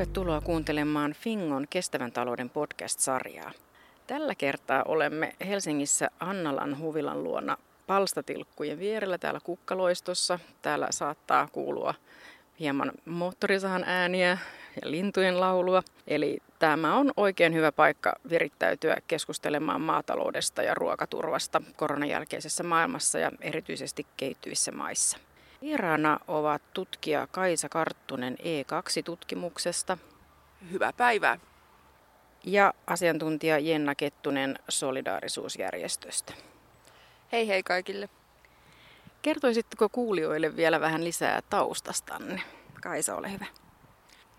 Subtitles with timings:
[0.00, 3.52] Tervetuloa kuuntelemaan Fingon kestävän talouden podcast-sarjaa.
[4.06, 7.56] Tällä kertaa olemme Helsingissä Annalan huvilan luona
[7.86, 10.38] palstatilkkujen vierellä täällä kukkaloistossa.
[10.62, 11.94] Täällä saattaa kuulua
[12.60, 14.38] hieman moottorisahan ääniä
[14.82, 15.82] ja lintujen laulua.
[16.06, 23.30] Eli tämä on oikein hyvä paikka virittäytyä keskustelemaan maataloudesta ja ruokaturvasta koronan jälkeisessä maailmassa ja
[23.40, 25.18] erityisesti kehittyvissä maissa.
[25.62, 29.98] Vieraana ovat tutkija Kaisa Karttunen E2-tutkimuksesta.
[30.70, 31.38] Hyvää päivää.
[32.44, 36.32] Ja asiantuntija Jenna Kettunen Solidaarisuusjärjestöstä.
[37.32, 38.08] Hei hei kaikille.
[39.22, 42.42] Kertoisitteko kuulijoille vielä vähän lisää taustastanne?
[42.82, 43.46] Kaisa, ole hyvä.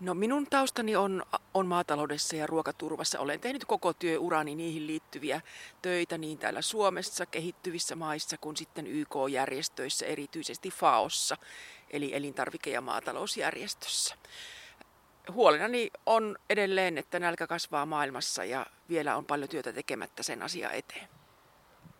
[0.02, 1.22] No minun taustani on,
[1.54, 3.20] on maataloudessa ja ruokaturvassa.
[3.20, 5.40] Olen tehnyt koko työurani niihin liittyviä
[5.82, 11.36] töitä niin täällä Suomessa, kehittyvissä maissa kuin sitten YK-järjestöissä, erityisesti FAOssa,
[11.90, 14.14] eli elintarvike- ja maatalousjärjestössä.
[15.32, 20.70] Huolenani on edelleen, että nälkä kasvaa maailmassa ja vielä on paljon työtä tekemättä sen asia
[20.70, 21.08] eteen.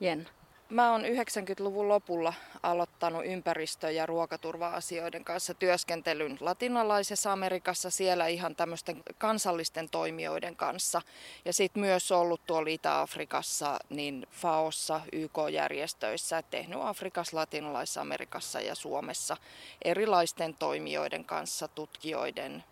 [0.00, 0.30] Jenna.
[0.72, 9.02] Mä oon 90-luvun lopulla aloittanut ympäristö- ja ruokaturva-asioiden kanssa työskentelyn latinalaisessa Amerikassa siellä ihan tämmöisten
[9.18, 11.02] kansallisten toimijoiden kanssa.
[11.44, 19.36] Ja sitten myös ollut tuolla Itä-Afrikassa, niin FAOssa, YK-järjestöissä, tehnyt Afrikassa, latinalaisessa Amerikassa ja Suomessa
[19.84, 22.64] erilaisten toimijoiden kanssa, tutkijoiden,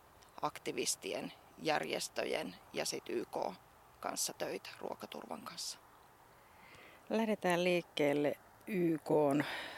[0.43, 3.37] aktivistien, järjestöjen ja sitten YK
[4.01, 5.90] kanssa töitä ruokaturvan kanssa.
[7.11, 8.35] Lähdetään liikkeelle
[8.67, 9.11] YK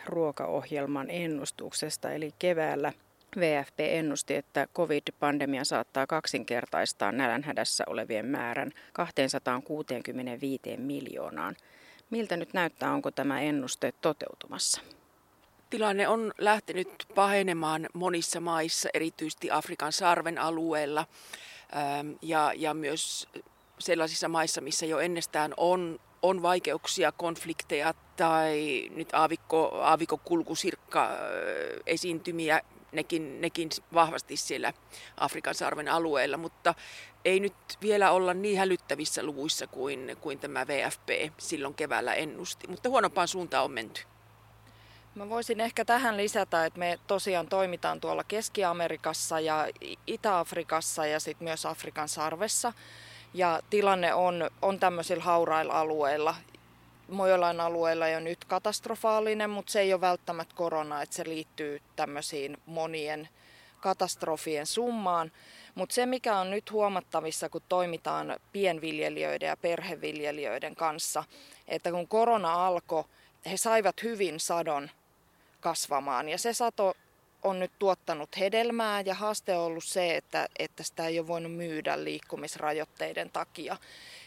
[0.07, 2.93] ruokaohjelman ennustuksesta, eli keväällä
[3.39, 11.57] VFP ennusti, että covid-pandemia saattaa kaksinkertaistaa nälänhädässä olevien määrän 265 miljoonaan.
[12.11, 14.81] Miltä nyt näyttää, onko tämä ennuste toteutumassa?
[15.71, 21.07] Tilanne on lähtenyt pahenemaan monissa maissa, erityisesti Afrikan sarven alueella
[22.23, 23.29] ja, ja myös
[23.79, 31.11] sellaisissa maissa, missä jo ennestään on on vaikeuksia, konflikteja tai nyt aavikko, aavikkokulkusirkka
[31.87, 32.61] esiintymiä,
[32.93, 34.73] nekin, nekin vahvasti siellä
[35.17, 36.75] Afrikan sarven alueella, mutta
[37.25, 42.89] ei nyt vielä olla niin hälyttävissä luvuissa kuin, kuin tämä VFP silloin keväällä ennusti, mutta
[42.89, 44.03] huonompaan suuntaan on menty.
[45.15, 49.69] Mä voisin ehkä tähän lisätä, että me tosiaan toimitaan tuolla Keski-Amerikassa ja
[50.07, 52.73] Itä-Afrikassa ja sitten myös Afrikan sarvessa.
[53.35, 56.35] Ja tilanne on, on tämmöisillä haurailla alueilla.
[57.29, 62.57] Joillain alueilla jo nyt katastrofaalinen, mutta se ei ole välttämättä korona, että se liittyy tämmöisiin
[62.67, 63.29] monien
[63.81, 65.33] katastrofien summaan.
[65.75, 71.25] Mutta se, mikä on nyt huomattavissa, kun toimitaan pienviljelijöiden ja perheviljelijöiden kanssa,
[71.69, 73.05] että kun korona alkoi,
[73.51, 74.91] he saivat hyvin sadon
[75.61, 76.29] kasvamaan.
[76.29, 76.95] Ja se sato
[77.43, 81.53] on nyt tuottanut hedelmää ja haaste on ollut se, että, että sitä ei ole voinut
[81.53, 83.77] myydä liikkumisrajoitteiden takia.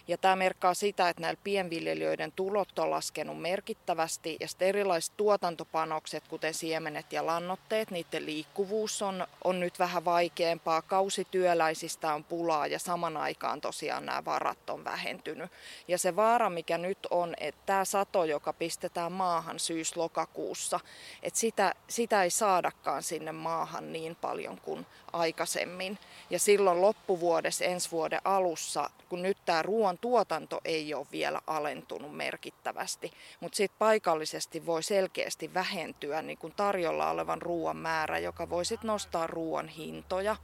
[0.07, 6.27] Ja tämä merkkaa sitä, että näillä pienviljelijöiden tulot on laskenut merkittävästi ja sitten erilaiset tuotantopanokset,
[6.27, 10.81] kuten siemenet ja lannotteet, niiden liikkuvuus on, on nyt vähän vaikeampaa.
[10.81, 15.51] Kausityöläisistä on pulaa ja saman aikaan tosiaan nämä varat on vähentynyt.
[15.87, 20.79] Ja se vaara, mikä nyt on, että tämä sato, joka pistetään maahan syys-lokakuussa,
[21.23, 25.99] että sitä, sitä ei saadakaan sinne maahan niin paljon kuin aikaisemmin.
[26.29, 32.15] Ja silloin loppuvuodessa ensi vuoden alussa, kun nyt tämä ruoan tuotanto ei ole vielä alentunut
[32.15, 38.65] merkittävästi, mutta sitten paikallisesti voi selkeästi vähentyä niin kuin tarjolla olevan ruoan määrä, joka voi
[38.65, 40.35] sitten nostaa ruoan hintoja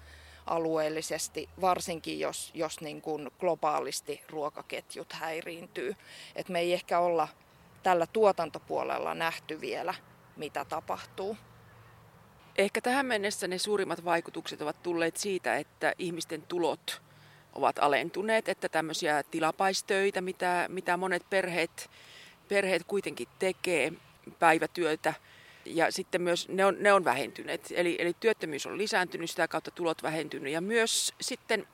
[0.45, 5.95] alueellisesti, varsinkin jos, jos niin kuin globaalisti ruokaketjut häiriintyy.
[6.35, 7.27] Et me ei ehkä olla
[7.83, 9.93] tällä tuotantopuolella nähty vielä,
[10.35, 11.37] mitä tapahtuu.
[12.57, 17.01] Ehkä tähän mennessä ne suurimmat vaikutukset ovat tulleet siitä, että ihmisten tulot
[17.53, 21.89] ovat alentuneet, että tämmöisiä tilapaistöitä, mitä, mitä monet perheet,
[22.47, 23.93] perheet kuitenkin tekee,
[24.39, 25.13] päivätyötä,
[25.65, 27.67] ja sitten myös ne on, ne on vähentyneet.
[27.71, 30.53] Eli, eli työttömyys on lisääntynyt, sitä kautta tulot vähentynyt.
[30.53, 31.67] Ja myös sitten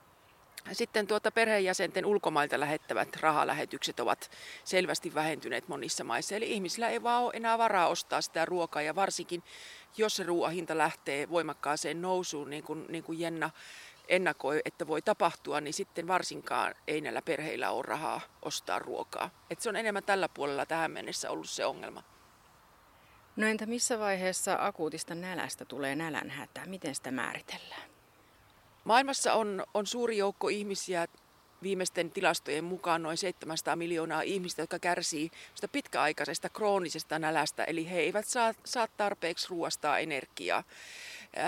[0.72, 4.31] sitten tuota perheenjäsenten ulkomailta lähettävät rahalähetykset ovat
[4.63, 6.36] selvästi vähentyneet monissa maissa.
[6.36, 9.44] Eli ihmisillä ei vaan ole enää varaa ostaa sitä ruokaa ja varsinkin
[9.98, 13.50] jos se ruoahinta lähtee voimakkaaseen nousuun, niin kuin, niin kuin Jenna
[14.07, 19.30] ennakoi, että voi tapahtua, niin sitten varsinkaan ei näillä perheillä ole rahaa ostaa ruokaa.
[19.50, 22.04] Et se on enemmän tällä puolella tähän mennessä ollut se ongelma.
[23.36, 26.62] No entä missä vaiheessa akuutista nälästä tulee nälänhätä?
[26.65, 27.89] Miten sitä määritellään?
[28.83, 31.07] Maailmassa on, on suuri joukko ihmisiä,
[31.63, 38.00] viimeisten tilastojen mukaan noin 700 miljoonaa ihmistä, jotka kärsii sitä pitkäaikaisesta kroonisesta nälästä, eli he
[38.00, 40.63] eivät saa, saa tarpeeksi ruoasta energiaa.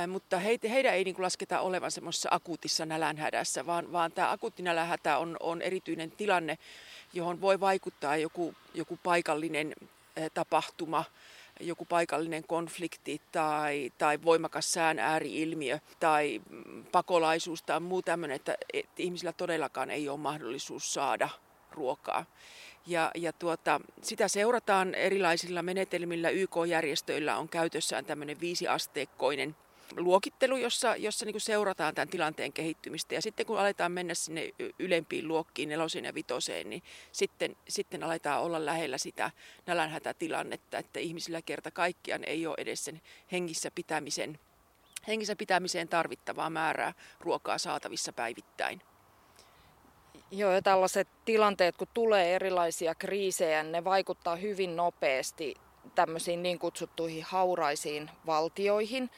[0.07, 5.17] Mutta heidän ei niin kuin lasketa olevan semmoisessa akuutissa nälänhädässä, vaan, vaan tämä akuutti nälänhätä
[5.17, 6.57] on, on erityinen tilanne,
[7.13, 9.75] johon voi vaikuttaa joku, joku paikallinen
[10.33, 11.03] tapahtuma,
[11.59, 16.41] joku paikallinen konflikti tai, tai voimakas sään ääriilmiö tai
[16.91, 21.29] pakolaisuus tai muu tämmöinen, että, että ihmisillä todellakaan ei ole mahdollisuus saada
[21.71, 22.25] ruokaa.
[22.87, 26.29] Ja, ja tuota, sitä seurataan erilaisilla menetelmillä.
[26.29, 29.55] YK-järjestöillä on käytössään tämmöinen viisiasteekkoinen
[29.97, 33.15] luokittelu, jossa, jossa niin seurataan tämän tilanteen kehittymistä.
[33.15, 34.49] Ja sitten kun aletaan mennä sinne
[34.79, 39.31] ylempiin luokkiin, neloseen ja vitoseen, niin sitten, sitten aletaan olla lähellä sitä
[39.65, 43.01] nälänhätätilannetta, että ihmisillä kerta kaikkiaan ei ole edes sen
[43.31, 44.39] hengissä pitämisen,
[45.07, 48.81] hengissä pitämiseen tarvittavaa määrää ruokaa saatavissa päivittäin.
[50.31, 55.55] Joo, ja tällaiset tilanteet, kun tulee erilaisia kriisejä, ne vaikuttaa hyvin nopeasti
[55.95, 59.09] tämmöisiin niin kutsuttuihin hauraisiin valtioihin.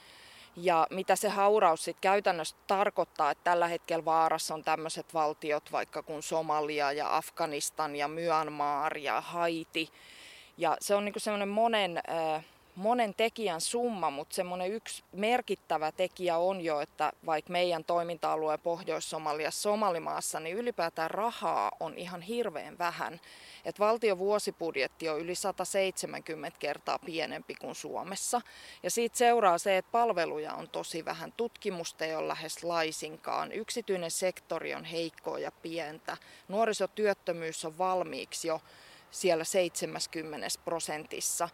[0.55, 6.03] Ja mitä se hauraus sitten käytännössä tarkoittaa, että tällä hetkellä vaarassa on tämmöiset valtiot vaikka
[6.03, 9.89] kuin Somalia ja Afganistan ja Myanmar ja Haiti.
[10.57, 12.45] Ja se on niinku semmoinen monen äh,
[12.75, 19.61] monen tekijän summa, mutta semmoinen yksi merkittävä tekijä on jo, että vaikka meidän toiminta-alue Pohjois-Somaliassa,
[19.61, 23.19] Somalimaassa, niin ylipäätään rahaa on ihan hirveän vähän.
[23.65, 28.41] Et valtion vuosibudjetti on yli 170 kertaa pienempi kuin Suomessa.
[28.83, 31.31] Ja siitä seuraa se, että palveluja on tosi vähän.
[31.31, 33.51] Tutkimusta ei ole lähes laisinkaan.
[33.51, 36.17] Yksityinen sektori on heikkoa ja pientä.
[36.47, 38.61] Nuorisotyöttömyys on valmiiksi jo
[39.11, 41.49] siellä 70 prosentissa.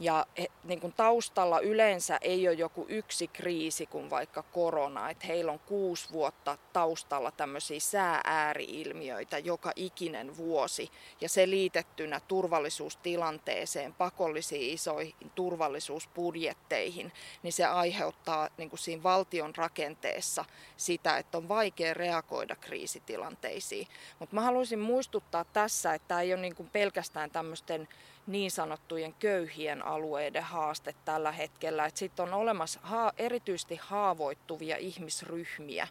[0.00, 0.26] Ja
[0.64, 5.58] niin kuin taustalla yleensä ei ole joku yksi kriisi kuin vaikka korona, että heillä on
[5.58, 10.90] kuusi vuotta taustalla tämmöisiä sääääriilmiöitä joka ikinen vuosi
[11.20, 17.12] ja se liitettynä turvallisuustilanteeseen, pakollisiin isoihin turvallisuusbudjetteihin,
[17.42, 20.44] niin se aiheuttaa niin kuin siinä valtion rakenteessa
[20.76, 23.86] sitä, että on vaikea reagoida kriisitilanteisiin.
[24.18, 27.88] Mutta mä haluaisin muistuttaa tässä, että tämä ei ole niin kuin pelkästään tämmöisten
[28.28, 31.90] niin sanottujen köyhien alueiden haaste tällä hetkellä.
[31.94, 35.88] Sitten on olemassa ha- erityisesti haavoittuvia ihmisryhmiä,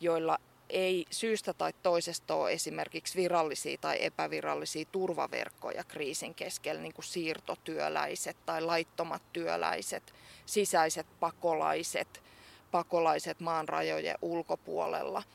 [0.00, 0.38] joilla
[0.68, 8.36] ei syystä tai toisesta ole esimerkiksi virallisia tai epävirallisia turvaverkkoja kriisin keskellä, niin kuin siirtotyöläiset
[8.46, 10.14] tai laittomat työläiset,
[10.46, 12.22] sisäiset pakolaiset,
[12.70, 15.22] pakolaiset maan rajojen ulkopuolella–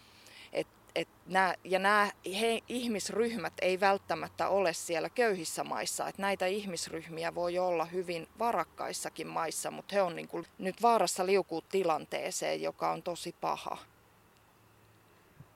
[0.95, 6.07] et nää, ja nämä he, ihmisryhmät ei välttämättä ole siellä köyhissä maissa.
[6.07, 11.25] Et näitä ihmisryhmiä voi olla hyvin varakkaissakin maissa, mutta he on niin kuin nyt vaarassa
[11.25, 13.77] liukua tilanteeseen, joka on tosi paha.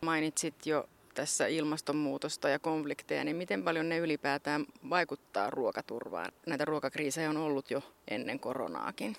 [0.02, 6.32] Mainitsit jo tässä ilmastonmuutosta ja konflikteja, niin miten paljon ne ylipäätään vaikuttaa ruokaturvaan?
[6.46, 9.16] Näitä ruokakriisejä on ollut jo ennen koronaakin.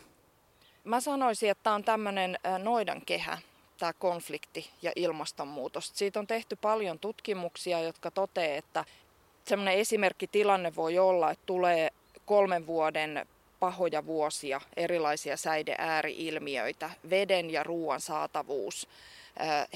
[0.84, 3.38] Mä sanoisin, että tämä on tämmöinen noidan kehä
[3.78, 5.90] tämä konflikti ja ilmastonmuutos.
[5.94, 8.84] Siitä on tehty paljon tutkimuksia, jotka toteavat, että
[9.44, 11.90] semmoinen esimerkkitilanne voi olla, että tulee
[12.26, 13.26] kolmen vuoden
[13.60, 18.88] pahoja vuosia, erilaisia säideääriilmiöitä, veden ja ruoan saatavuus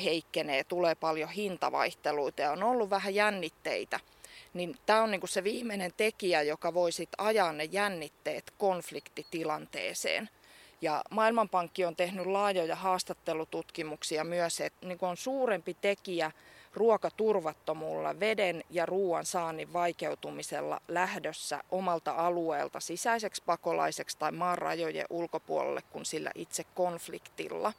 [0.04, 4.00] heikkenee, tulee paljon hintavaihteluita ja on ollut vähän jännitteitä.
[4.54, 10.28] Niin tämä on niinku se viimeinen tekijä, joka voisi ajaa ne jännitteet konfliktitilanteeseen.
[10.80, 16.30] Ja Maailmanpankki on tehnyt laajoja haastattelututkimuksia myös, että niin on suurempi tekijä
[16.74, 25.82] ruokaturvattomulla, veden ja ruoan saannin vaikeutumisella lähdössä omalta alueelta sisäiseksi pakolaiseksi tai maan rajojen ulkopuolelle
[25.82, 27.72] kuin sillä itse konfliktilla.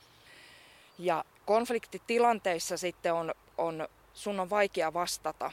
[0.98, 5.52] Ja konfliktitilanteissa sitten on, on sun on vaikea vastata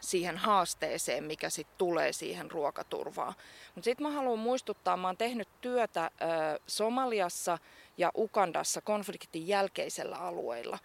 [0.00, 3.34] siihen haasteeseen, mikä sitten tulee siihen ruokaturvaan.
[3.74, 7.58] Mutta sitten mä haluan muistuttaa, mä oon tehnyt työtä ö, Somaliassa
[7.96, 10.78] ja Ukandassa konfliktin jälkeisellä alueilla.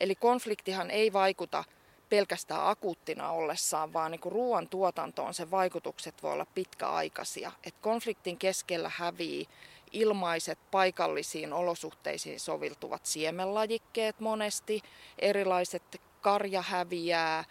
[0.00, 1.64] Eli konfliktihan ei vaikuta
[2.08, 7.52] pelkästään akuuttina ollessaan, vaan niin ruoan tuotantoon vaikutukset voi olla pitkäaikaisia.
[7.64, 9.48] Et konfliktin keskellä hävii
[9.92, 14.82] ilmaiset paikallisiin olosuhteisiin soviltuvat siemenlajikkeet monesti,
[15.18, 17.44] erilaiset karja häviää,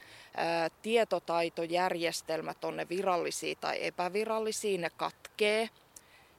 [0.82, 5.70] tietotaitojärjestelmät on ne virallisia tai epävirallisia, ne katkee,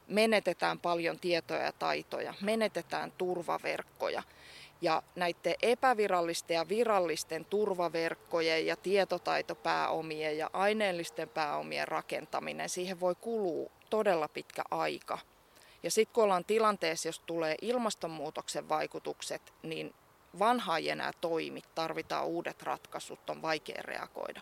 [0.09, 4.23] menetetään paljon tietoja ja taitoja, menetetään turvaverkkoja.
[4.83, 13.71] Ja näiden epävirallisten ja virallisten turvaverkkojen ja tietotaitopääomien ja aineellisten pääomien rakentaminen, siihen voi kulua
[13.91, 15.19] todella pitkä aika.
[15.83, 19.95] Ja sitten kun ollaan tilanteessa, jos tulee ilmastonmuutoksen vaikutukset, niin
[20.39, 24.41] vanha ei enää toimi, tarvitaan uudet ratkaisut, on vaikea reagoida.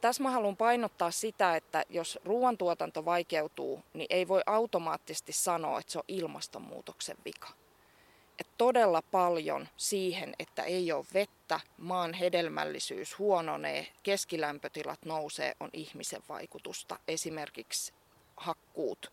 [0.00, 5.92] tässä mä haluan painottaa sitä, että jos ruoantuotanto vaikeutuu, niin ei voi automaattisesti sanoa, että
[5.92, 7.48] se on ilmastonmuutoksen vika.
[8.38, 16.22] Et todella paljon siihen, että ei ole vettä, maan hedelmällisyys huononee, keskilämpötilat nousee, on ihmisen
[16.28, 16.98] vaikutusta.
[17.08, 17.92] Esimerkiksi
[18.36, 19.12] hakkuut,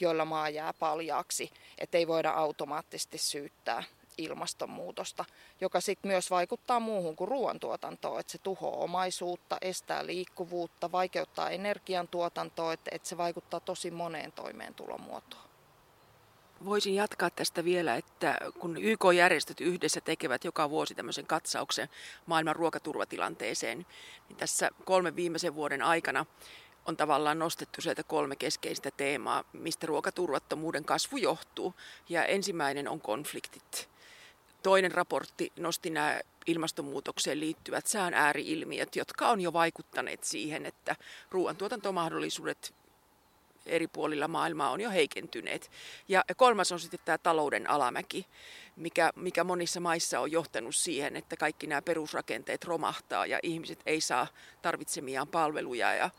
[0.00, 3.82] joilla maa jää paljaaksi, että ei voida automaattisesti syyttää
[4.18, 5.24] ilmastonmuutosta,
[5.60, 12.72] joka sitten myös vaikuttaa muuhun kuin ruoantuotantoon, että se tuhoaa omaisuutta, estää liikkuvuutta, vaikeuttaa energiantuotantoa,
[12.72, 15.44] että, että se vaikuttaa tosi moneen toimeentulomuotoon.
[16.64, 21.88] Voisin jatkaa tästä vielä, että kun YK-järjestöt yhdessä tekevät joka vuosi tämmöisen katsauksen
[22.26, 23.86] maailman ruokaturvatilanteeseen,
[24.28, 26.26] niin tässä kolmen viimeisen vuoden aikana
[26.86, 31.74] on tavallaan nostettu sieltä kolme keskeistä teemaa, mistä ruokaturvattomuuden kasvu johtuu.
[32.08, 33.88] Ja ensimmäinen on konfliktit.
[34.64, 40.96] Toinen raportti nosti nämä ilmastonmuutokseen liittyvät sään ääriilmiöt, jotka on jo vaikuttaneet siihen, että
[41.30, 42.74] ruoantuotantomahdollisuudet
[43.66, 45.70] eri puolilla maailmaa on jo heikentyneet.
[46.08, 48.26] Ja kolmas on sitten tämä talouden alamäki,
[48.76, 54.00] mikä, mikä monissa maissa on johtanut siihen, että kaikki nämä perusrakenteet romahtaa ja ihmiset ei
[54.00, 54.26] saa
[54.62, 55.94] tarvitsemiaan palveluja.
[55.94, 56.10] Ja,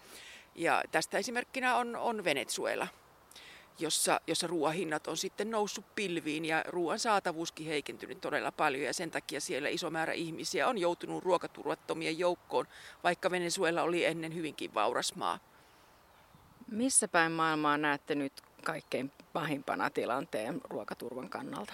[0.56, 2.88] ja tästä esimerkkinä on, on Venezuela
[3.80, 9.12] jossa, jossa ruoahinnat on sitten noussut pilviin ja ruoan saatavuuskin heikentynyt todella paljon ja sen
[9.12, 12.66] takia siellä iso määrä ihmisiä on joutunut ruokaturvattomien joukkoon,
[13.04, 15.40] vaikka Venezuela oli ennen hyvinkin vauras maa.
[16.72, 21.74] Missä päin maailmaa näette nyt kaikkein pahimpana tilanteen ruokaturvan kannalta?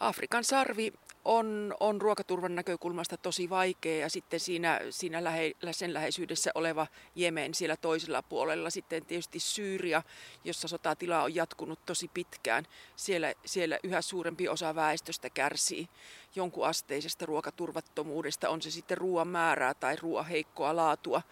[0.00, 0.92] Afrikan sarvi
[1.24, 7.54] on, on ruokaturvan näkökulmasta tosi vaikea ja sitten siinä, siinä lähe, sen läheisyydessä oleva Jemen
[7.54, 8.70] siellä toisella puolella.
[8.70, 10.02] Sitten tietysti Syyria,
[10.44, 12.64] jossa sotatila on jatkunut tosi pitkään.
[12.96, 15.88] Siellä, siellä yhä suurempi osa väestöstä kärsii
[16.34, 21.22] jonkun asteisesta ruokaturvattomuudesta, on se sitten ruoan määrää tai ruoan heikkoa laatua.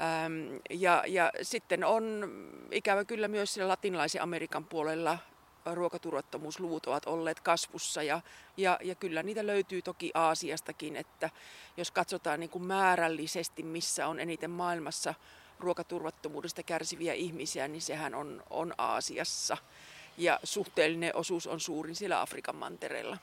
[0.00, 2.30] Ähm, ja, ja sitten on
[2.70, 5.18] ikävä kyllä myös siellä latinalaisen Amerikan puolella
[5.74, 8.20] ruokaturvattomuusluvut ovat olleet kasvussa ja,
[8.56, 11.30] ja, ja kyllä niitä löytyy toki Aasiastakin, että
[11.76, 15.14] jos katsotaan niin kuin määrällisesti, missä on eniten maailmassa
[15.60, 19.56] ruokaturvattomuudesta kärsiviä ihmisiä, niin sehän on, on Aasiassa.
[20.18, 23.18] Ja suhteellinen osuus on suurin siellä Afrikan mantereella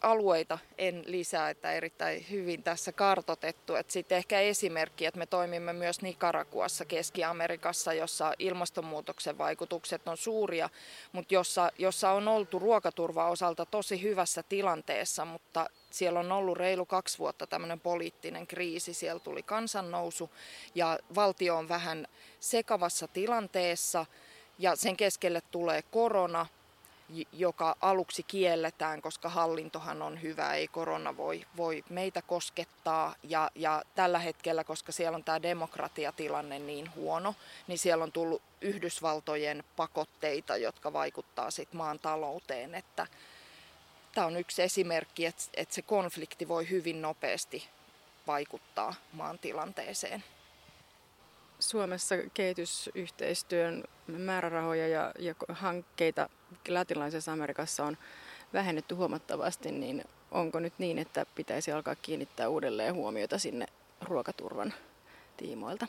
[0.00, 3.72] alueita en lisää, että erittäin hyvin tässä kartotettu.
[3.88, 10.70] Sitten ehkä esimerkki, että me toimimme myös Nicaraguassa Keski-Amerikassa, jossa ilmastonmuutoksen vaikutukset on suuria,
[11.12, 17.18] mutta jossa, jossa on oltu ruokaturvaosalta tosi hyvässä tilanteessa, mutta siellä on ollut reilu kaksi
[17.18, 20.30] vuotta tämmöinen poliittinen kriisi, siellä tuli kansannousu
[20.74, 22.06] ja valtio on vähän
[22.40, 24.06] sekavassa tilanteessa
[24.58, 26.46] ja sen keskelle tulee korona
[27.32, 33.14] joka aluksi kielletään, koska hallintohan on hyvä, ei korona voi, voi meitä koskettaa.
[33.22, 37.34] Ja, ja tällä hetkellä, koska siellä on tämä demokratiatilanne niin huono,
[37.66, 42.74] niin siellä on tullut Yhdysvaltojen pakotteita, jotka vaikuttaa sitten maan talouteen.
[42.74, 43.06] Että
[44.14, 47.68] tämä on yksi esimerkki, että, että se konflikti voi hyvin nopeasti
[48.26, 50.24] vaikuttaa maan tilanteeseen.
[51.58, 56.28] Suomessa kehitysyhteistyön määrärahoja ja, ja hankkeita
[56.68, 57.96] latinalaisessa Amerikassa on
[58.52, 63.66] vähennetty huomattavasti, niin onko nyt niin, että pitäisi alkaa kiinnittää uudelleen huomiota sinne
[64.00, 64.74] ruokaturvan
[65.36, 65.86] tiimoilta?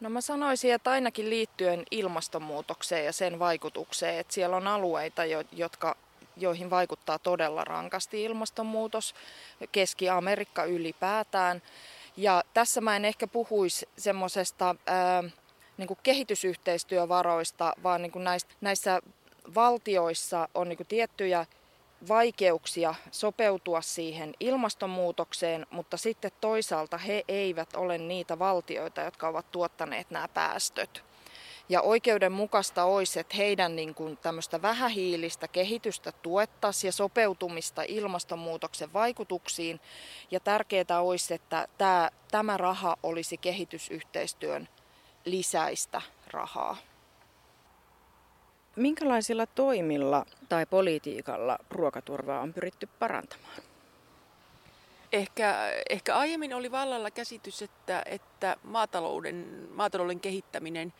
[0.00, 5.96] No mä sanoisin, että ainakin liittyen ilmastonmuutokseen ja sen vaikutukseen, että siellä on alueita, jotka,
[6.36, 9.14] joihin vaikuttaa todella rankasti ilmastonmuutos,
[9.72, 11.62] Keski-Amerikka ylipäätään.
[12.16, 14.74] Ja tässä mä en ehkä puhuisi semmoisesta
[15.76, 19.02] niin kehitysyhteistyövaroista, vaan niin kuin näistä, näissä
[19.54, 21.46] valtioissa on niin tiettyjä
[22.08, 30.10] vaikeuksia sopeutua siihen ilmastonmuutokseen, mutta sitten toisaalta he eivät ole niitä valtioita, jotka ovat tuottaneet
[30.10, 31.04] nämä päästöt.
[31.68, 39.80] Ja oikeudenmukaista olisi, että heidän niin kuin tämmöistä vähähiilistä kehitystä tuettaisiin ja sopeutumista ilmastonmuutoksen vaikutuksiin.
[40.30, 44.68] Ja tärkeää olisi, että tämä, tämä raha olisi kehitysyhteistyön
[45.24, 46.76] lisäistä rahaa.
[48.76, 53.56] Minkälaisilla toimilla tai politiikalla ruokaturvaa on pyritty parantamaan?
[55.12, 60.92] Ehkä, ehkä aiemmin oli vallalla käsitys, että, että maatalouden, maatalouden kehittäminen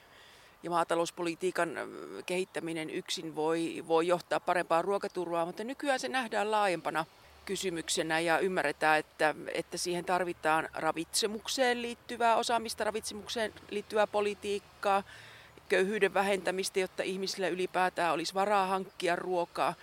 [0.62, 1.78] ja maatalouspolitiikan
[2.26, 7.04] kehittäminen yksin voi, voi johtaa parempaan ruokaturvaa, mutta nykyään se nähdään laajempana
[7.44, 15.02] kysymyksenä ja ymmärretään, että, että siihen tarvitaan ravitsemukseen liittyvää osaamista, ravitsemukseen liittyvää politiikkaa,
[15.68, 19.74] köyhyyden vähentämistä, jotta ihmisillä ylipäätään olisi varaa hankkia ruokaa,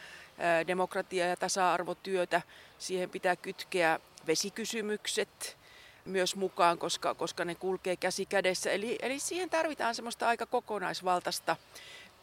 [0.68, 2.42] demokratia- ja tasa-arvotyötä.
[2.80, 5.58] Siihen pitää kytkeä vesikysymykset,
[6.06, 8.72] myös mukaan, koska, koska ne kulkee käsi kädessä.
[8.72, 11.56] Eli, eli siihen tarvitaan semmoista aika kokonaisvaltaista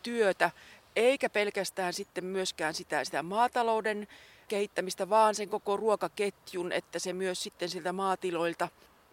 [0.03, 0.51] työtä,
[0.97, 4.09] eikä pelkästään sitten myöskään sitä, sitä maatalouden
[4.49, 8.69] kehittämistä, vaan sen koko ruokaketjun, että se myös sitten siltä maatiloilta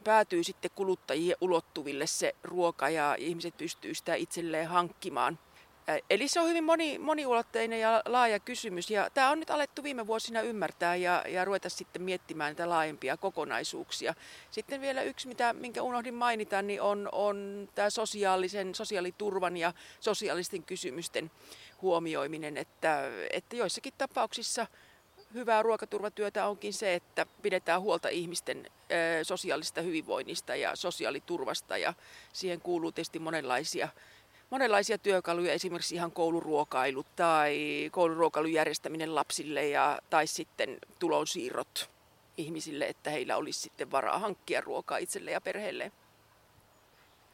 [0.08, 5.40] päätyy sitten kuluttajien ulottuville se ruoka ja ihmiset pystyy sitä itselleen hankkimaan.
[6.10, 10.08] Eli se on hyvin moni, moniulotteinen ja laaja kysymys ja tämä on nyt alettu viime
[10.08, 14.14] vuosina ymmärtää ja, ja ruveta sitten miettimään näitä laajempia kokonaisuuksia.
[14.52, 20.64] Sitten vielä yksi, mitä, minkä unohdin mainita, niin on, on tämä sosiaalisen, sosiaaliturvan ja sosiaalisten
[20.64, 21.32] kysymysten
[21.82, 23.02] huomioiminen, että,
[23.34, 24.68] että joissakin tapauksissa
[25.34, 28.68] hyvää ruokaturvatyötä onkin se, että pidetään huolta ihmisten
[29.24, 31.94] sosiaalista hyvinvoinnista ja sosiaaliturvasta ja
[32.34, 33.90] siihen kuuluu tietysti monenlaisia
[34.50, 41.90] monenlaisia työkaluja, esimerkiksi ihan kouluruokailu tai kouluruokailun järjestäminen lapsille ja, tai sitten tulonsiirrot
[42.38, 45.92] ihmisille, että heillä olisi sitten varaa hankkia ruokaa itselle ja perheelle.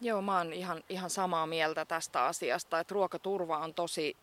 [0.02, 4.18] Joo, mä oon ihan, ihan samaa mieltä tästä asiasta, että ruokaturva on tosi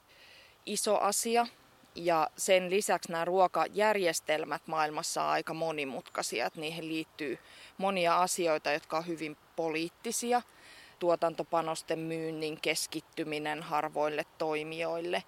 [0.67, 1.47] iso asia
[1.95, 7.39] ja sen lisäksi nämä ruokajärjestelmät maailmassa on aika monimutkaisia, että niihin liittyy
[7.79, 10.43] monia asioita, jotka on hyvin poliittisia–
[11.01, 15.23] tuotantopanosten myynnin keskittyminen harvoille toimijoille.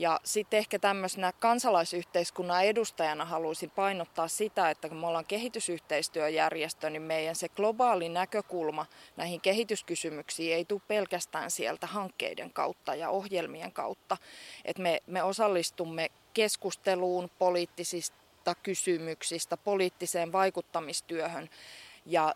[0.00, 7.02] Ja sitten ehkä tämmöisenä kansalaisyhteiskunnan edustajana haluaisin painottaa sitä, että kun me ollaan kehitysyhteistyöjärjestö, niin
[7.02, 14.16] meidän se globaali näkökulma näihin kehityskysymyksiin ei tule pelkästään sieltä hankkeiden kautta ja ohjelmien kautta.
[14.64, 21.48] Että me, me osallistumme keskusteluun poliittisista kysymyksistä, poliittiseen vaikuttamistyöhön.
[22.06, 22.34] Ja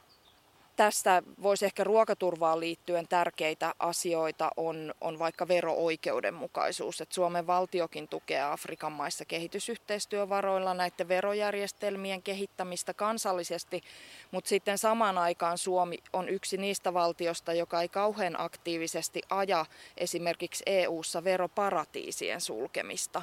[0.76, 7.00] Tästä voisi ehkä ruokaturvaan liittyen tärkeitä asioita on, on vaikka vero-oikeudenmukaisuus.
[7.00, 13.83] Että Suomen valtiokin tukee Afrikan maissa kehitysyhteistyövaroilla näiden verojärjestelmien kehittämistä kansallisesti,
[14.31, 19.66] mutta sitten samaan aikaan Suomi on yksi niistä valtiosta, joka ei kauhean aktiivisesti aja
[19.97, 23.23] esimerkiksi EU-ssa veroparatiisien sulkemista.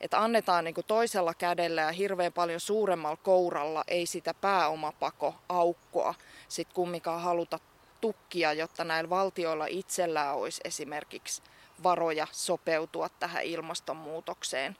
[0.00, 6.14] Että annetaan niin toisella kädellä ja hirveän paljon suuremmalla kouralla ei sitä pääomapako aukkoa
[6.52, 7.58] sit kumminkaan haluta
[8.00, 11.42] tukkia, jotta näillä valtioilla itsellään olisi esimerkiksi
[11.82, 14.76] varoja sopeutua tähän ilmastonmuutokseen.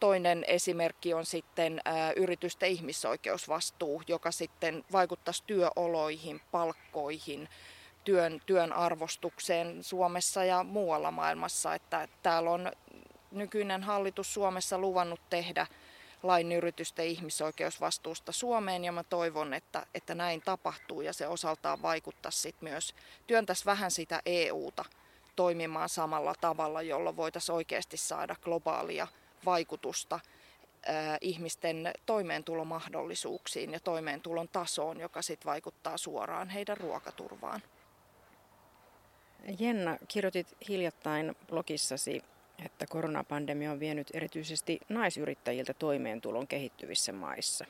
[0.00, 1.80] Toinen esimerkki on sitten
[2.16, 7.48] yritysten ihmisoikeusvastuu, joka sitten vaikuttaisi työoloihin, palkkoihin,
[8.04, 11.74] työn, työn arvostukseen Suomessa ja muualla maailmassa.
[11.74, 12.72] Että täällä on
[13.30, 15.66] nykyinen hallitus Suomessa luvannut tehdä
[16.26, 22.30] lain yritysten ihmisoikeusvastuusta Suomeen ja mä toivon, että, että näin tapahtuu ja se osaltaan vaikuttaa
[22.30, 22.94] sit myös,
[23.26, 24.84] työntäisi vähän sitä EUta
[25.36, 29.06] toimimaan samalla tavalla, jolloin voitaisiin oikeasti saada globaalia
[29.44, 30.20] vaikutusta
[31.20, 37.62] ihmisten toimeentulomahdollisuuksiin ja toimeentulon tasoon, joka sitten vaikuttaa suoraan heidän ruokaturvaan.
[39.58, 42.22] Jenna, kirjoitit hiljattain blogissasi
[42.64, 47.64] että koronapandemia on vienyt erityisesti naisyrittäjiltä toimeentulon kehittyvissä maissa.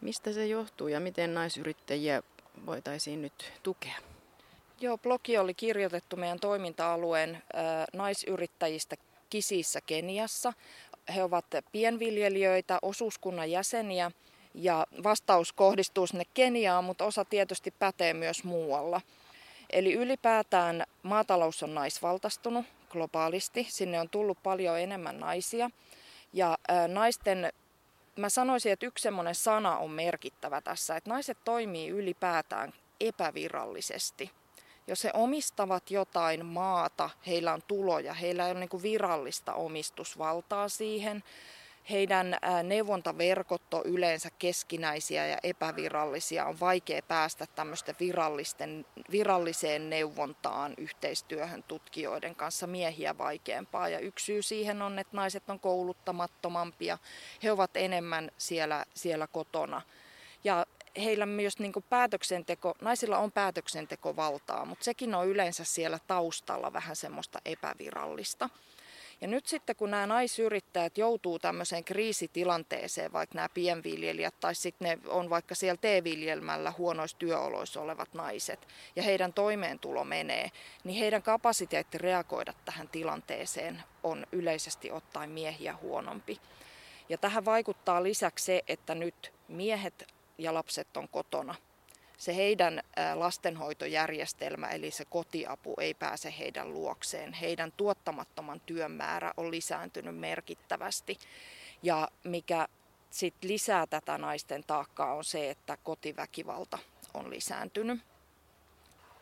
[0.00, 2.22] Mistä se johtuu ja miten naisyrittäjiä
[2.66, 3.96] voitaisiin nyt tukea?
[4.80, 7.42] Joo, blogi oli kirjoitettu meidän toiminta-alueen
[7.92, 8.96] naisyrittäjistä
[9.30, 10.52] Kisissä Keniassa.
[11.14, 14.10] He ovat pienviljelijöitä, osuuskunnan jäseniä
[14.54, 19.00] ja vastaus kohdistuu sinne Keniaan, mutta osa tietysti pätee myös muualla.
[19.70, 23.66] Eli ylipäätään maatalous on naisvaltaistunut globaalisti.
[23.70, 25.70] Sinne on tullut paljon enemmän naisia.
[26.32, 27.52] Ja naisten,
[28.16, 34.30] mä sanoisin, että yksi semmoinen sana on merkittävä tässä, että naiset toimii ylipäätään epävirallisesti.
[34.86, 41.24] Jos he omistavat jotain maata, heillä on tuloja, heillä ei ole niin virallista omistusvaltaa siihen,
[41.90, 46.46] heidän neuvontaverkot on yleensä keskinäisiä ja epävirallisia.
[46.46, 53.88] On vaikea päästä tämmöisten virallisten, viralliseen neuvontaan, yhteistyöhön tutkijoiden kanssa miehiä vaikeampaa.
[53.88, 56.98] Ja yksi syy siihen on, että naiset on kouluttamattomampia.
[57.42, 59.82] He ovat enemmän siellä, siellä kotona.
[60.44, 60.66] Ja
[61.04, 67.38] heillä myös niin päätöksenteko, naisilla on päätöksentekovaltaa, mutta sekin on yleensä siellä taustalla vähän semmoista
[67.44, 68.50] epävirallista.
[69.20, 74.98] Ja nyt sitten kun nämä naisyrittäjät joutuu tämmöiseen kriisitilanteeseen, vaikka nämä pienviljelijät tai sitten ne
[75.08, 80.50] on vaikka siellä T-viljelmällä huonoissa työoloissa olevat naiset ja heidän toimeentulo menee,
[80.84, 86.40] niin heidän kapasiteetti reagoida tähän tilanteeseen on yleisesti ottaen miehiä huonompi.
[87.08, 91.54] Ja tähän vaikuttaa lisäksi se, että nyt miehet ja lapset on kotona–
[92.18, 92.82] se heidän
[93.14, 97.32] lastenhoitojärjestelmä eli se kotiapu ei pääse heidän luokseen.
[97.32, 101.18] Heidän tuottamattoman työn määrä on lisääntynyt merkittävästi.
[101.82, 102.68] Ja mikä
[103.10, 106.78] sit lisää tätä naisten taakkaa on se, että kotiväkivalta
[107.14, 108.00] on lisääntynyt.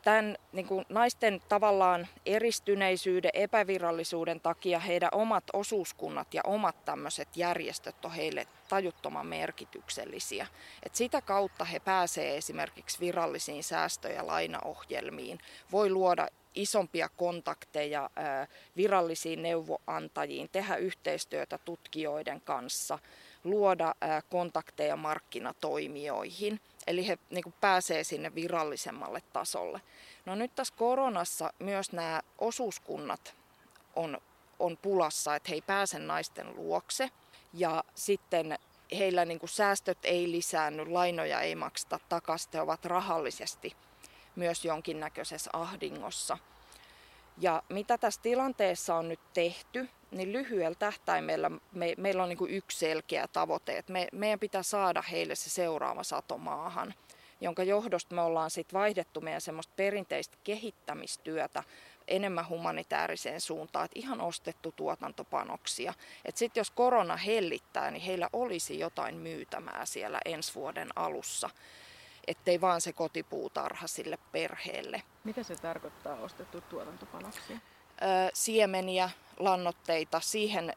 [0.07, 8.05] Tämän niin kuin naisten tavallaan eristyneisyyden, epävirallisuuden takia heidän omat osuuskunnat ja omat tämmöiset järjestöt
[8.05, 10.47] on heille tajuttoman merkityksellisiä.
[10.83, 15.39] Et sitä kautta he pääsee esimerkiksi virallisiin säästö- ja lainaohjelmiin,
[15.71, 18.09] voi luoda isompia kontakteja
[18.77, 22.99] virallisiin neuvoantajiin, tehdä yhteistyötä tutkijoiden kanssa,
[23.43, 23.95] luoda
[24.29, 26.59] kontakteja markkinatoimijoihin.
[26.87, 29.81] Eli he niin kuin pääsee sinne virallisemmalle tasolle.
[30.25, 33.35] No nyt tässä koronassa myös nämä osuuskunnat
[33.95, 34.17] on,
[34.59, 37.09] on pulassa, että he ei pääse naisten luokse.
[37.53, 38.59] Ja sitten
[38.97, 43.75] heillä niin kuin säästöt ei lisäänny, lainoja ei makseta takaisin, he ovat rahallisesti
[44.35, 46.37] myös jonkinnäköisessä ahdingossa.
[47.37, 52.51] Ja mitä tässä tilanteessa on nyt tehty, niin lyhyellä tähtäimellä me, meillä on niin kuin
[52.51, 56.93] yksi selkeä tavoite, että me, meidän pitää saada heille se seuraava sato maahan,
[57.41, 61.63] jonka johdosta me ollaan sitten vaihdettu meidän semmoista perinteistä kehittämistyötä
[62.07, 65.93] enemmän humanitaariseen suuntaan, että ihan ostettu tuotantopanoksia.
[66.25, 71.49] Että sitten jos korona hellittää, niin heillä olisi jotain myytämää siellä ensi vuoden alussa
[72.27, 75.03] ettei vaan se kotipuutarha sille perheelle.
[75.23, 77.57] Mitä se tarkoittaa ostettu tuotantopanoksia?
[78.33, 79.09] siemeniä,
[79.39, 80.19] lannoitteita.
[80.19, 80.73] Siihen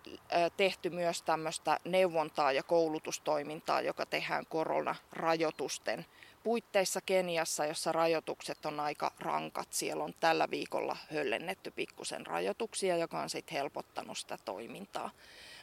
[0.56, 6.06] tehty myös tämmöistä neuvontaa ja koulutustoimintaa, joka tehdään koronarajoitusten
[6.42, 9.72] puitteissa Keniassa, jossa rajoitukset on aika rankat.
[9.72, 15.10] Siellä on tällä viikolla höllennetty pikkusen rajoituksia, joka on sitten helpottanut sitä toimintaa.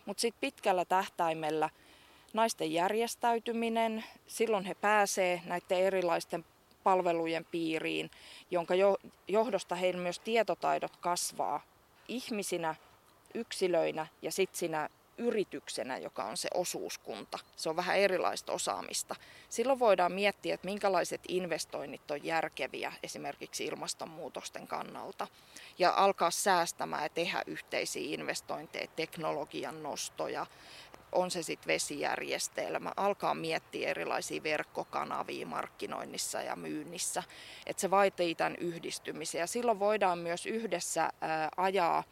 [0.05, 1.69] Mutta sitten pitkällä tähtäimellä
[2.37, 6.45] naisten järjestäytyminen, silloin he pääsee näiden erilaisten
[6.83, 8.11] palvelujen piiriin,
[8.51, 8.73] jonka
[9.27, 11.61] johdosta heillä myös tietotaidot kasvaa
[12.07, 12.75] ihmisinä,
[13.33, 17.39] yksilöinä ja sitten siinä yrityksenä, joka on se osuuskunta.
[17.55, 19.15] Se on vähän erilaista osaamista.
[19.49, 25.27] Silloin voidaan miettiä, että minkälaiset investoinnit on järkeviä esimerkiksi ilmastonmuutosten kannalta.
[25.79, 30.45] Ja alkaa säästämään ja tehdä yhteisiä investointeja, teknologian nostoja,
[31.11, 37.23] on se sitten vesijärjestelmä, alkaa miettiä erilaisia verkkokanavia markkinoinnissa ja myynnissä.
[37.65, 41.09] Että se vaatii tämän yhdistymisen ja silloin voidaan myös yhdessä
[41.57, 42.03] ajaa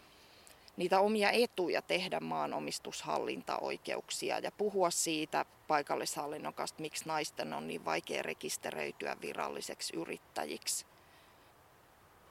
[0.78, 8.24] niitä omia etuja tehdä maanomistushallintaoikeuksia ja puhua siitä paikallishallinnon kanssa, miksi naisten on niin vaikea
[8.24, 10.86] rekisteröityä viralliseksi yrittäjiksi.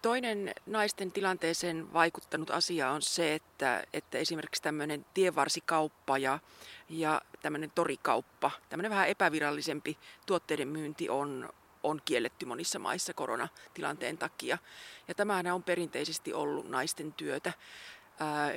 [0.04, 6.38] Toinen naisten tilanteeseen vaikuttanut asia on se, että, että esimerkiksi tämmöinen tienvarsikauppa ja,
[6.88, 11.48] ja tämmöinen torikauppa, tämmöinen vähän epävirallisempi tuotteiden myynti on,
[11.82, 14.58] on kielletty monissa maissa koronatilanteen takia.
[15.08, 17.52] Ja tämähän on perinteisesti ollut naisten työtä.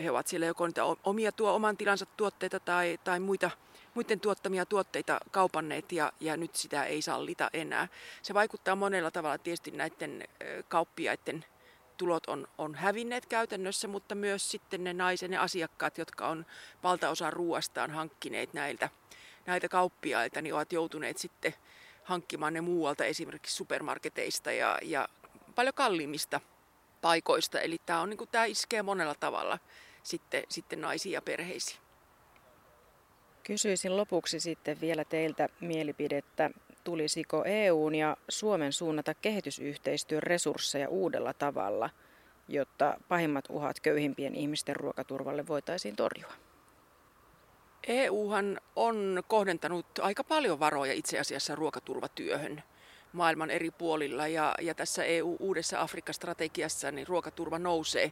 [0.03, 3.51] He ovat siellä joko niitä omia tuo oman tilansa tuotteita tai, tai muita
[3.97, 7.88] muiden tuottamia tuotteita kaupanneet ja, ja nyt sitä ei sallita enää.
[8.21, 10.23] Se vaikuttaa monella tavalla tietysti näiden
[10.67, 11.45] kauppiaiden
[11.97, 16.45] tulot on, on hävinneet käytännössä, mutta myös sitten ne naisen ja asiakkaat, jotka on
[16.83, 18.89] valtaosa ruoastaan hankkineet näiltä,
[19.45, 21.53] näiltä kauppiailta, niin ovat joutuneet sitten
[22.03, 25.10] hankkimaan ne muualta esimerkiksi supermarketeista ja, ja
[25.55, 26.41] paljon kalliimmista
[27.01, 27.62] paikoista.
[27.62, 29.60] Eli tämä, on, niin kuin, tämä iskee monella tavalla
[30.03, 31.87] sitten, sitten naisiin ja perheisiin.
[33.47, 36.49] Kysyisin lopuksi sitten vielä teiltä mielipidettä.
[36.83, 41.89] Tulisiko EUn ja Suomen suunnata kehitysyhteistyön resursseja uudella tavalla,
[42.47, 46.33] jotta pahimmat uhat köyhimpien ihmisten ruokaturvalle voitaisiin torjua?
[47.88, 52.63] EUhan on kohdentanut aika paljon varoja itse asiassa ruokaturvatyöhön
[53.13, 58.11] maailman eri puolilla ja, ja tässä EU-uudessa Afrikka-strategiassa niin ruokaturva nousee,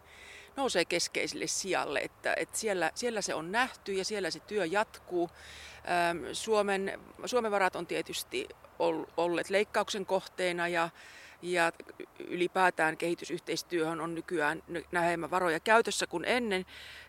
[0.55, 5.29] nousee keskeiselle sijalle, että, että siellä, siellä se on nähty ja siellä se työ jatkuu.
[6.33, 8.47] Suomen, Suomen varat on tietysti
[9.17, 10.89] olleet leikkauksen kohteena ja,
[11.41, 11.71] ja
[12.27, 16.65] ylipäätään kehitysyhteistyöhön on nykyään vähemmän varoja käytössä kuin ennen.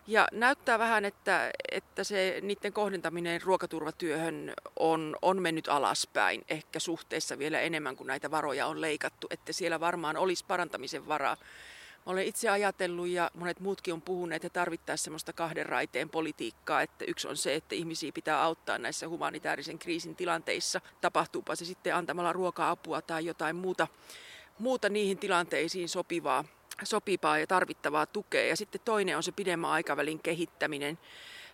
[0.07, 7.39] Ja näyttää vähän, että, että se niiden kohdentaminen ruokaturvatyöhön on, on mennyt alaspäin, ehkä suhteessa
[7.39, 11.37] vielä enemmän kuin näitä varoja on leikattu, että siellä varmaan olisi parantamisen varaa.
[12.07, 17.05] Olen itse ajatellut ja monet muutkin on puhuneet, että tarvittaisiin semmoista kahden raiteen politiikkaa, että
[17.05, 22.33] yksi on se, että ihmisiä pitää auttaa näissä humanitaarisen kriisin tilanteissa, tapahtuupa se sitten antamalla
[22.33, 23.87] ruoka-apua tai jotain muuta,
[24.59, 26.45] muuta niihin tilanteisiin sopivaa,
[26.83, 28.47] sopivaa ja tarvittavaa tukea.
[28.47, 30.99] Ja sitten toinen on se pidemmän aikavälin kehittäminen,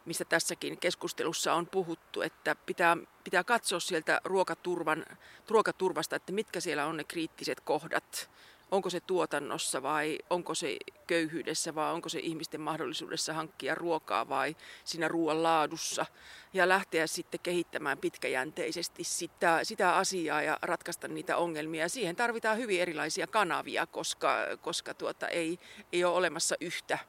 [0.05, 5.05] mistä tässäkin keskustelussa on puhuttu, että pitää, pitää katsoa sieltä ruokaturvan,
[5.49, 8.29] ruokaturvasta, että mitkä siellä on ne kriittiset kohdat
[8.73, 14.55] onko se tuotannossa vai onko se köyhyydessä vai onko se ihmisten mahdollisuudessa hankkia ruokaa vai
[14.83, 16.05] siinä ruoan laadussa.
[16.53, 21.89] Ja lähteä sitten kehittämään pitkäjänteisesti sitä, sitä asiaa ja ratkaista niitä ongelmia.
[21.89, 25.59] Siihen tarvitaan hyvin erilaisia kanavia, koska, koska tuota, ei,
[25.93, 26.99] ei ole olemassa yhtä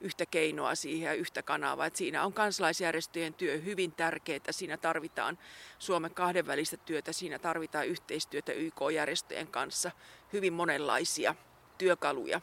[0.00, 1.86] yhtä keinoa siihen ja yhtä kanavaa.
[1.86, 4.40] Et siinä on kansalaisjärjestöjen työ hyvin tärkeää.
[4.50, 5.38] Siinä tarvitaan
[5.78, 9.90] Suomen kahdenvälistä työtä, siinä tarvitaan yhteistyötä YK-järjestöjen kanssa,
[10.32, 11.34] hyvin monenlaisia
[11.78, 12.40] työkaluja.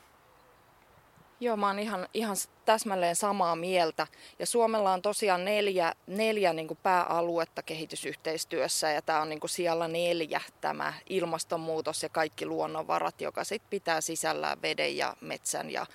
[1.39, 4.07] Joo, mä oon ihan, ihan täsmälleen samaa mieltä.
[4.39, 9.49] Ja Suomella on tosiaan neljä, neljä niin kuin pääaluetta kehitysyhteistyössä ja tämä on niin kuin
[9.49, 15.85] siellä neljä tämä ilmastonmuutos ja kaikki luonnonvarat, joka sitten pitää sisällään veden ja metsän ja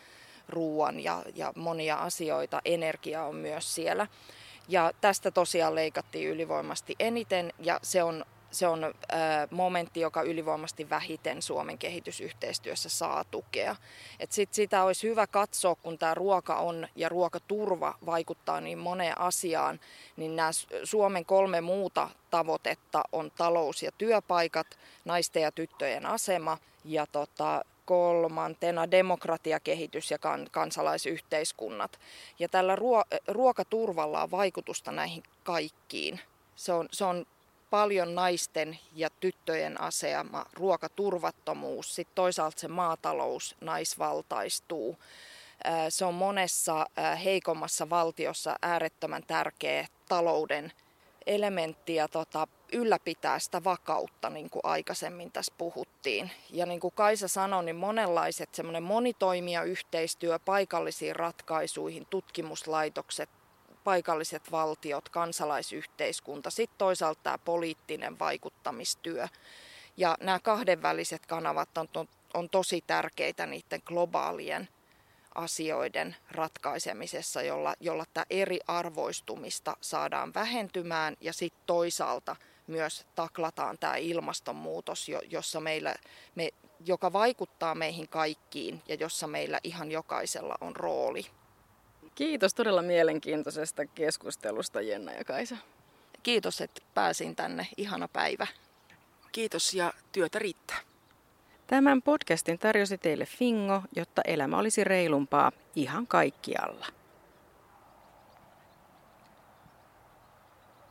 [0.50, 2.60] ruoan ja, ja monia asioita.
[2.64, 4.06] Energia on myös siellä.
[4.68, 8.90] Ja tästä tosiaan leikattiin ylivoimasti eniten ja se on, se on äh,
[9.50, 13.76] momentti, joka ylivoimasti vähiten Suomen kehitysyhteistyössä saa tukea.
[14.20, 19.20] Et sit sitä olisi hyvä katsoa, kun tämä ruoka on ja ruokaturva vaikuttaa niin moneen
[19.20, 19.80] asiaan,
[20.16, 20.50] niin nämä
[20.84, 24.66] Suomen kolme muuta tavoitetta on talous ja työpaikat,
[25.04, 30.18] naisten ja tyttöjen asema ja tota, kolmantena demokratiakehitys ja
[30.50, 32.00] kansalaisyhteiskunnat.
[32.38, 32.76] Ja tällä
[33.28, 36.20] ruokaturvalla on vaikutusta näihin kaikkiin.
[36.56, 37.26] Se on, se on
[37.70, 44.98] paljon naisten ja tyttöjen asema, ruokaturvattomuus, sitten toisaalta se maatalous naisvaltaistuu.
[45.88, 46.86] Se on monessa
[47.24, 50.72] heikommassa valtiossa äärettömän tärkeä talouden
[51.26, 56.30] elementti ja tota, ylläpitää sitä vakautta, niin kuin aikaisemmin tässä puhuttiin.
[56.50, 63.30] Ja niin kuin Kaisa sanoi, niin monenlaiset semmoinen monitoimija yhteistyö paikallisiin ratkaisuihin, tutkimuslaitokset,
[63.84, 69.28] paikalliset valtiot, kansalaisyhteiskunta, sitten toisaalta tämä poliittinen vaikuttamistyö.
[69.96, 74.68] Ja nämä kahdenväliset kanavat on, on, on tosi tärkeitä niiden globaalien
[75.34, 82.36] asioiden ratkaisemisessa, jolla, jolla tämä eriarvoistumista saadaan vähentymään ja sitten toisaalta
[82.70, 85.94] myös taklataan tämä ilmastonmuutos, jossa meillä,
[86.34, 86.48] me,
[86.86, 91.26] joka vaikuttaa meihin kaikkiin ja jossa meillä ihan jokaisella on rooli.
[92.14, 95.56] Kiitos todella mielenkiintoisesta keskustelusta Jenna ja Kaisa.
[96.22, 97.66] Kiitos, että pääsin tänne.
[97.76, 98.46] Ihana päivä.
[99.32, 100.80] Kiitos ja työtä riittää.
[101.66, 106.86] Tämän podcastin tarjosi teille Fingo, jotta elämä olisi reilumpaa ihan kaikkialla.